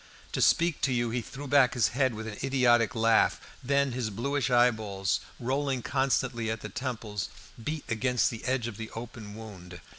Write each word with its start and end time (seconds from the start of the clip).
To 0.31 0.41
speak 0.41 0.81
to 0.81 0.91
you 0.91 1.11
he 1.11 1.21
threw 1.21 1.45
back 1.45 1.75
his 1.75 1.89
head 1.89 2.15
with 2.15 2.25
an 2.25 2.37
idiotic 2.43 2.95
laugh; 2.95 3.39
then 3.63 3.91
his 3.91 4.09
bluish 4.09 4.49
eyeballs, 4.49 5.19
rolling 5.39 5.83
constantly, 5.83 6.49
at 6.49 6.61
the 6.61 6.69
temples 6.69 7.29
beat 7.63 7.83
against 7.87 8.31
the 8.31 8.43
edge 8.45 8.65
of 8.67 8.77
the 8.77 8.89
open 8.95 9.35
wound. 9.35 9.79